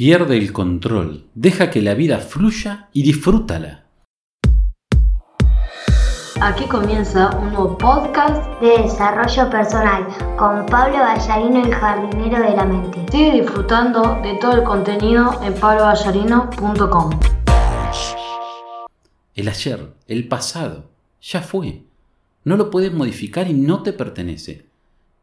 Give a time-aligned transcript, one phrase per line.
[0.00, 3.84] Pierde el control, deja que la vida fluya y disfrútala.
[6.40, 10.06] Aquí comienza un nuevo podcast de desarrollo personal
[10.38, 13.04] con Pablo Ballarino, el jardinero de la mente.
[13.12, 17.20] Sigue disfrutando de todo el contenido en pabloballarino.com.
[19.34, 20.88] El ayer, el pasado,
[21.20, 21.82] ya fue.
[22.44, 24.64] No lo puedes modificar y no te pertenece.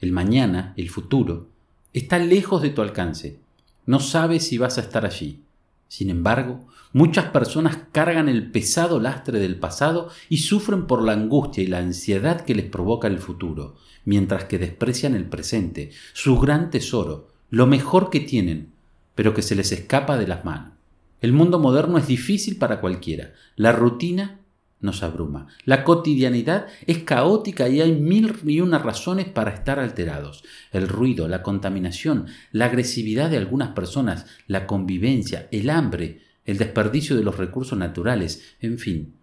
[0.00, 1.46] El mañana, el futuro,
[1.92, 3.43] está lejos de tu alcance.
[3.86, 5.44] No sabes si vas a estar allí.
[5.88, 11.62] Sin embargo, muchas personas cargan el pesado lastre del pasado y sufren por la angustia
[11.62, 16.70] y la ansiedad que les provoca el futuro, mientras que desprecian el presente, su gran
[16.70, 18.72] tesoro, lo mejor que tienen,
[19.14, 20.72] pero que se les escapa de las manos.
[21.20, 23.32] El mundo moderno es difícil para cualquiera.
[23.56, 24.40] La rutina
[24.84, 25.48] nos abruma.
[25.64, 30.44] La cotidianidad es caótica y hay mil y una razones para estar alterados.
[30.70, 37.16] El ruido, la contaminación, la agresividad de algunas personas, la convivencia, el hambre, el desperdicio
[37.16, 39.14] de los recursos naturales, en fin.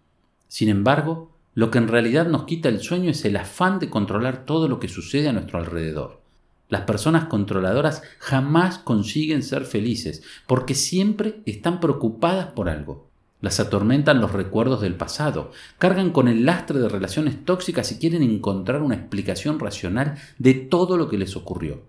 [0.48, 4.44] Sin embargo, lo que en realidad nos quita el sueño es el afán de controlar
[4.44, 6.22] todo lo que sucede a nuestro alrededor.
[6.68, 13.11] Las personas controladoras jamás consiguen ser felices porque siempre están preocupadas por algo.
[13.42, 18.22] Las atormentan los recuerdos del pasado, cargan con el lastre de relaciones tóxicas y quieren
[18.22, 21.82] encontrar una explicación racional de todo lo que les ocurrió.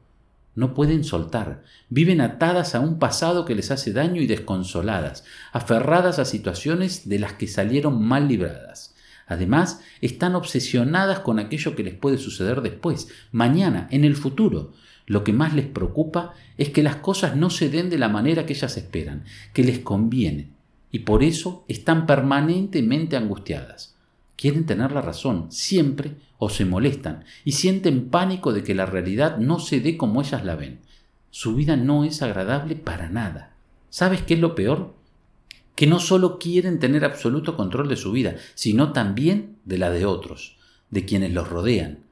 [0.55, 6.17] No pueden soltar, viven atadas a un pasado que les hace daño y desconsoladas, aferradas
[6.17, 8.95] a situaciones de las que salieron mal libradas.
[9.27, 14.73] Además, están obsesionadas con aquello que les puede suceder después, mañana, en el futuro.
[15.05, 18.47] Lo que más les preocupa es que las cosas no se den de la manera
[18.47, 19.23] que ellas esperan,
[19.53, 20.49] que les conviene,
[20.93, 23.95] y por eso están permanentemente angustiadas.
[24.35, 29.37] Quieren tener la razón siempre o se molestan y sienten pánico de que la realidad
[29.37, 30.81] no se dé como ellas la ven.
[31.31, 33.55] Su vida no es agradable para nada.
[33.89, 34.93] ¿Sabes qué es lo peor?
[35.75, 40.05] Que no solo quieren tener absoluto control de su vida, sino también de la de
[40.05, 40.57] otros,
[40.91, 42.03] de quienes los rodean,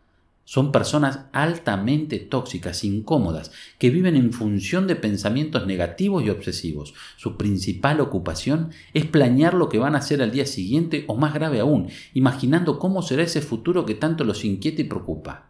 [0.44, 6.94] son personas altamente tóxicas, incómodas, que viven en función de pensamientos negativos y obsesivos.
[7.18, 11.34] Su principal ocupación es planear lo que van a hacer al día siguiente o más
[11.34, 15.47] grave aún, imaginando cómo será ese futuro que tanto los inquieta y preocupa.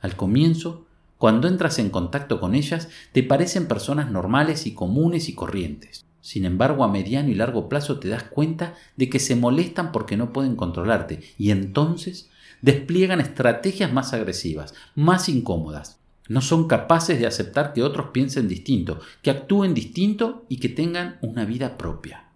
[0.00, 0.86] Al comienzo,
[1.18, 6.06] cuando entras en contacto con ellas, te parecen personas normales y comunes y corrientes.
[6.20, 10.16] Sin embargo, a mediano y largo plazo te das cuenta de que se molestan porque
[10.16, 12.30] no pueden controlarte y entonces
[12.62, 16.00] despliegan estrategias más agresivas, más incómodas.
[16.28, 21.18] No son capaces de aceptar que otros piensen distinto, que actúen distinto y que tengan
[21.22, 22.28] una vida propia.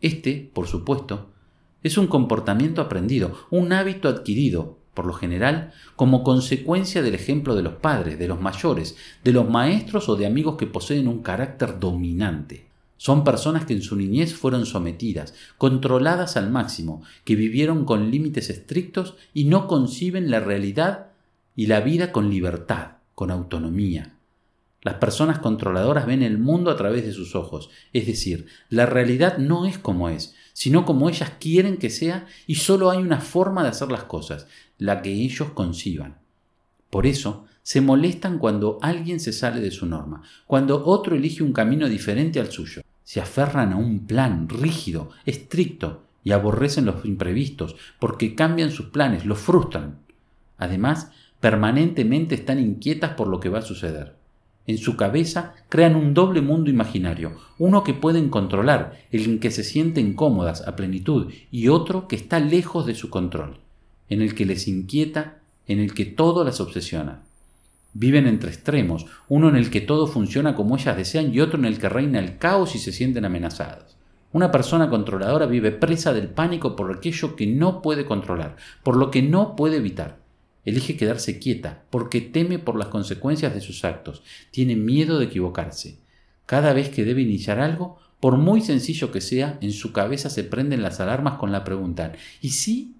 [0.00, 1.30] Este, por supuesto,
[1.82, 7.62] es un comportamiento aprendido, un hábito adquirido, por lo general, como consecuencia del ejemplo de
[7.62, 11.78] los padres, de los mayores, de los maestros o de amigos que poseen un carácter
[11.78, 12.67] dominante.
[12.98, 18.50] Son personas que en su niñez fueron sometidas, controladas al máximo, que vivieron con límites
[18.50, 21.06] estrictos y no conciben la realidad
[21.54, 24.16] y la vida con libertad, con autonomía.
[24.82, 29.38] Las personas controladoras ven el mundo a través de sus ojos, es decir, la realidad
[29.38, 33.62] no es como es, sino como ellas quieren que sea y solo hay una forma
[33.62, 36.18] de hacer las cosas, la que ellos conciban.
[36.90, 41.52] Por eso, se molestan cuando alguien se sale de su norma, cuando otro elige un
[41.52, 47.74] camino diferente al suyo se aferran a un plan rígido, estricto, y aborrecen los imprevistos,
[47.98, 50.00] porque cambian sus planes, los frustran.
[50.58, 51.10] Además,
[51.40, 54.16] permanentemente están inquietas por lo que va a suceder.
[54.66, 59.52] En su cabeza crean un doble mundo imaginario, uno que pueden controlar, el en que
[59.52, 63.56] se sienten cómodas a plenitud, y otro que está lejos de su control,
[64.10, 67.22] en el que les inquieta, en el que todo las obsesiona.
[68.00, 71.64] Viven entre extremos, uno en el que todo funciona como ellas desean y otro en
[71.64, 73.96] el que reina el caos y se sienten amenazadas.
[74.30, 78.54] Una persona controladora vive presa del pánico por aquello que no puede controlar,
[78.84, 80.20] por lo que no puede evitar.
[80.64, 84.22] Elige quedarse quieta porque teme por las consecuencias de sus actos,
[84.52, 85.98] tiene miedo de equivocarse.
[86.46, 90.44] Cada vez que debe iniciar algo, por muy sencillo que sea, en su cabeza se
[90.44, 92.94] prenden las alarmas con la pregunta ¿y si?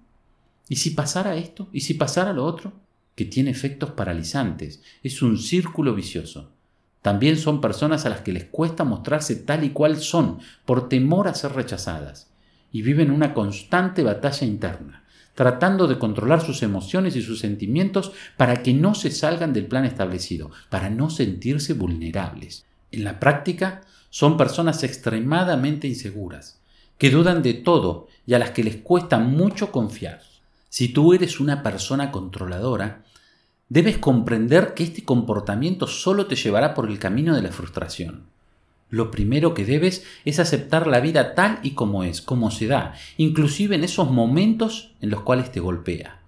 [0.67, 1.69] ¿Y si pasara esto?
[1.71, 2.73] ¿Y si pasara lo otro?
[3.19, 4.81] Que tiene efectos paralizantes.
[5.03, 6.53] Es un círculo vicioso.
[7.01, 11.27] También son personas a las que les cuesta mostrarse tal y cual son por temor
[11.27, 12.31] a ser rechazadas
[12.71, 15.03] y viven una constante batalla interna,
[15.35, 19.83] tratando de controlar sus emociones y sus sentimientos para que no se salgan del plan
[19.83, 22.65] establecido, para no sentirse vulnerables.
[22.89, 26.61] En la práctica, son personas extremadamente inseguras,
[26.97, 30.21] que dudan de todo y a las que les cuesta mucho confiar.
[30.69, 33.03] Si tú eres una persona controladora,
[33.69, 38.23] debes comprender que este comportamiento solo te llevará por el camino de la frustración.
[38.89, 42.95] Lo primero que debes es aceptar la vida tal y como es, como se da,
[43.17, 46.19] inclusive en esos momentos en los cuales te golpea.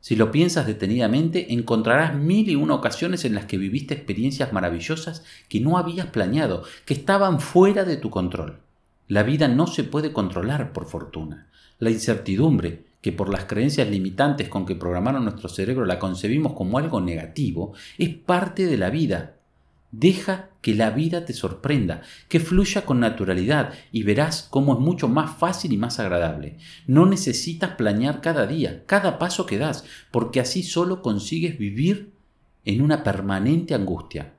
[0.00, 5.22] Si lo piensas detenidamente, encontrarás mil y una ocasiones en las que viviste experiencias maravillosas
[5.48, 8.58] que no habías planeado, que estaban fuera de tu control.
[9.08, 11.48] La vida no se puede controlar, por fortuna.
[11.78, 16.78] La incertidumbre, que por las creencias limitantes con que programaron nuestro cerebro la concebimos como
[16.78, 19.34] algo negativo, es parte de la vida.
[19.90, 25.08] Deja que la vida te sorprenda, que fluya con naturalidad y verás cómo es mucho
[25.08, 26.56] más fácil y más agradable.
[26.86, 32.12] No necesitas planear cada día, cada paso que das, porque así solo consigues vivir
[32.64, 34.34] en una permanente angustia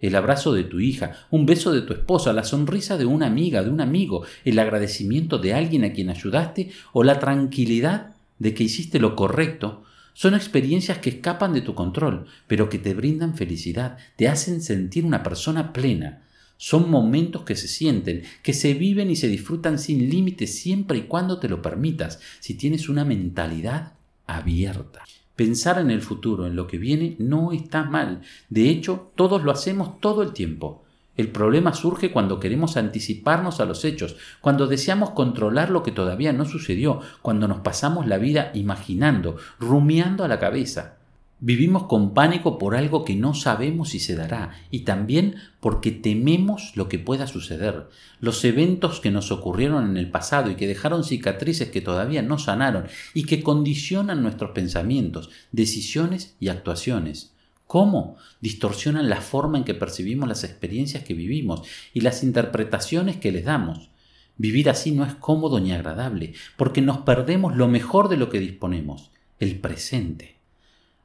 [0.00, 3.62] el abrazo de tu hija, un beso de tu esposa, la sonrisa de una amiga,
[3.62, 8.64] de un amigo, el agradecimiento de alguien a quien ayudaste o la tranquilidad de que
[8.64, 13.96] hiciste lo correcto, son experiencias que escapan de tu control, pero que te brindan felicidad,
[14.16, 16.22] te hacen sentir una persona plena.
[16.56, 21.02] Son momentos que se sienten, que se viven y se disfrutan sin límites siempre y
[21.02, 23.94] cuando te lo permitas, si tienes una mentalidad
[24.26, 25.04] abierta.
[25.40, 28.20] Pensar en el futuro, en lo que viene, no está mal.
[28.50, 30.84] De hecho, todos lo hacemos todo el tiempo.
[31.16, 36.34] El problema surge cuando queremos anticiparnos a los hechos, cuando deseamos controlar lo que todavía
[36.34, 40.99] no sucedió, cuando nos pasamos la vida imaginando, rumiando a la cabeza.
[41.42, 46.72] Vivimos con pánico por algo que no sabemos si se dará y también porque tememos
[46.76, 47.88] lo que pueda suceder.
[48.20, 52.38] Los eventos que nos ocurrieron en el pasado y que dejaron cicatrices que todavía no
[52.38, 57.32] sanaron y que condicionan nuestros pensamientos, decisiones y actuaciones.
[57.66, 58.16] ¿Cómo?
[58.42, 61.62] Distorsionan la forma en que percibimos las experiencias que vivimos
[61.94, 63.88] y las interpretaciones que les damos.
[64.36, 68.40] Vivir así no es cómodo ni agradable, porque nos perdemos lo mejor de lo que
[68.40, 70.39] disponemos, el presente.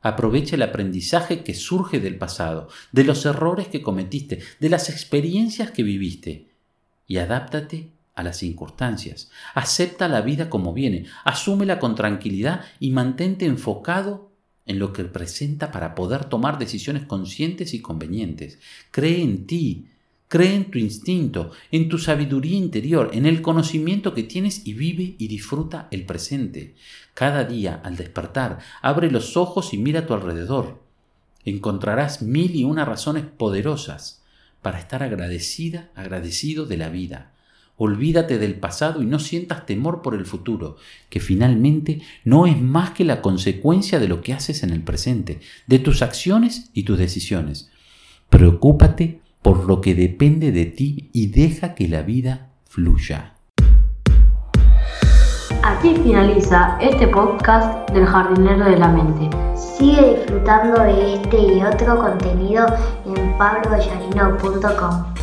[0.06, 5.72] Aprovecha el aprendizaje que surge del pasado, de los errores que cometiste, de las experiencias
[5.72, 6.52] que viviste
[7.08, 9.32] y adáptate a las circunstancias.
[9.56, 14.30] Acepta la vida como viene, asúmela con tranquilidad y mantente enfocado
[14.68, 18.60] en lo que presenta para poder tomar decisiones conscientes y convenientes.
[18.92, 19.88] Cree en ti,
[20.36, 25.16] Cree en tu instinto, en tu sabiduría interior, en el conocimiento que tienes y vive
[25.18, 26.76] y disfruta el presente.
[27.14, 30.84] Cada día, al despertar, abre los ojos y mira a tu alrededor.
[31.46, 34.24] Encontrarás mil y una razones poderosas
[34.62, 37.32] para estar agradecida, agradecido de la vida.
[37.78, 40.76] Olvídate del pasado y no sientas temor por el futuro,
[41.10, 45.40] que finalmente no es más que la consecuencia de lo que haces en el presente,
[45.68, 47.72] de tus acciones y tus decisiones.
[48.30, 53.36] Preocúpate por lo que depende de ti y deja que la vida fluya.
[55.62, 59.30] Aquí finaliza este podcast del jardinero de la mente.
[59.56, 62.66] Sigue disfrutando de este y otro contenido
[63.06, 65.15] en pabloballarino.com.